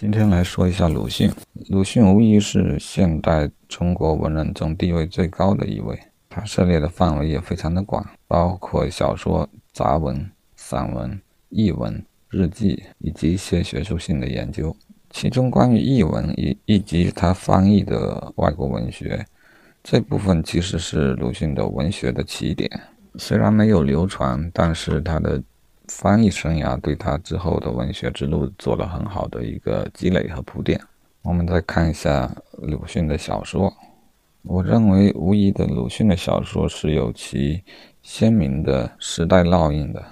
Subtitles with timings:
[0.00, 1.30] 今天来说一下鲁迅。
[1.68, 14.74] 鲁迅无疑是现代中国文人中地位最高的一位，他涉猎的范围也非常的广，包括小说、杂文、散文、译文、日记以及一些学术性的研究。
[15.10, 19.22] 其中关于译文以以及他翻译的外国文学
[19.82, 22.70] 这部分，其实是鲁迅的文学的起点。
[23.16, 25.42] 虽然没有流传，但是他的。
[25.90, 30.80] 翻译生涯对他之后的文学之路做了很好的一个积累和铺垫。
[31.22, 33.74] 我们再看一下鲁迅的小说，
[34.42, 37.62] 我认为无疑的鲁迅的小说是有其
[38.02, 40.02] 鲜明的时代烙印的。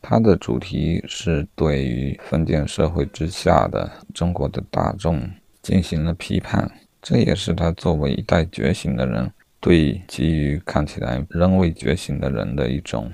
[0.00, 6.68] 他的主题是对于封建社会之下的中国的大众进行了批判，
[7.00, 13.12] 这也是他作为一代觉醒的人对基于看起来仍未觉醒的人的一种。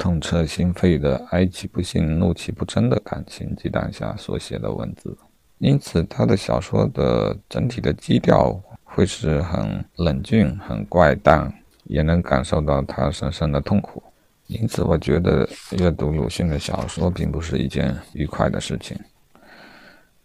[0.00, 5.14] 痛彻心扉的哀其不幸，怒其不争的感情激荡下所写的文字，
[5.58, 11.52] 因此他的小说的整体的基调会是很冷峻、很怪诞，
[11.84, 14.02] 也能感受到他深深的痛苦。
[14.46, 15.46] 因此，我觉得
[15.78, 18.98] 阅读鲁迅的小说并不是一件愉快的事情。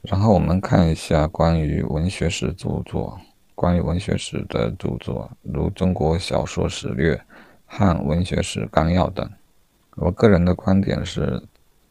[0.04, 3.20] 然后我们看一下关于文学史著作，
[3.54, 7.14] 关于文学史的著作，如《中国小说史略》
[7.66, 9.30] 《汉文学史纲要》等。
[9.96, 11.42] 我个人的观点是，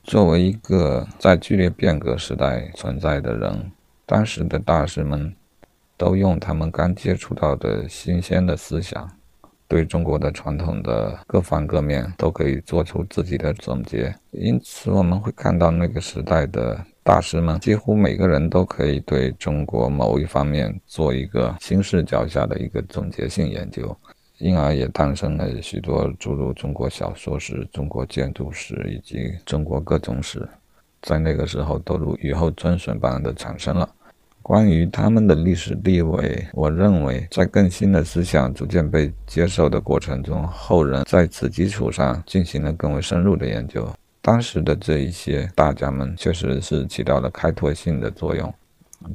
[0.03, 3.73] 作为一个在剧烈变革时代存在的人，
[4.05, 5.35] 当时的大师们
[5.97, 9.11] 都用他们刚接触到的新鲜的思想，
[9.67, 14.15] 对中国的传统的各方各面都可以做出自己的总结。
[14.33, 23.97] 因此，我们会看到那个时代的大师们，几乎每个人都可以对中国某一方面做一个新视角下的一个总结性研究。
[24.39, 30.49] 因而也诞生了许多诸如中国小说史、中国建筑史以及中国各种史，
[31.03, 33.89] 在那个时候都如雨后春笋般的产生了。
[34.43, 43.89] 关于他们的历史地位，我认为在更新的思想逐渐被接受的过程中，后人在此基础上进行了更为深入的研究。
[44.21, 48.53] 当时的这一些大家们确实是起到了开拓性的作用，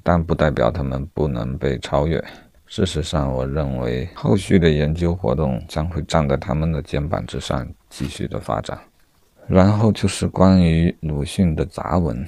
[0.02, 2.24] 但不代表他们不能被超越。
[2.70, 8.80] 事实上，我认为后续的研究活动将会站在他们的肩膀之上继续的发展。
[9.48, 12.24] 然后就是关于鲁迅的杂文，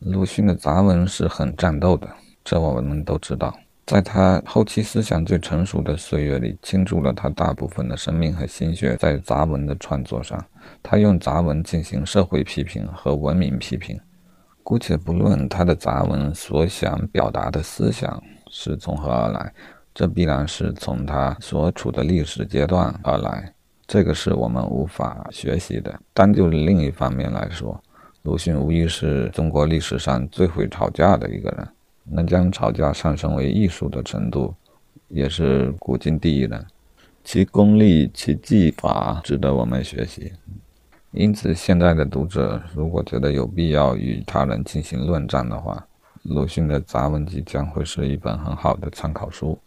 [0.00, 2.06] 鲁迅的杂文是很战斗的，
[2.44, 3.58] 这我们都知道。
[3.86, 10.44] 在他后期思想最成熟的岁月里，倾注了他大部分的生命和心血在杂文的创作上。
[10.82, 13.98] 他用杂文进行社会批评和文明批评。
[14.62, 18.22] 姑且不论他的杂文所想表达的思想。
[18.50, 19.52] 是从何而来？
[19.92, 23.52] 这必然是从他所处的历史阶段而来，
[23.86, 25.98] 这个是我们无法学习的。
[26.14, 27.82] 单就另一方面来说，
[28.22, 31.68] 鲁迅无疑是中国历史上最会吵架的一个人，
[32.04, 34.54] 能将吵架上升为艺术的程度，
[35.08, 36.64] 也是古今第一人。
[37.24, 40.32] 其功力、其技法值得我们学习。
[41.10, 45.84] 因此，现在的读者如果觉得有必要与他人进行论战的话，
[46.22, 49.58] 鲁迅的杂文集将会是一本很好的参考书。